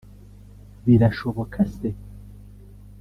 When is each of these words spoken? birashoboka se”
birashoboka 0.85 1.59
se” 1.73 1.89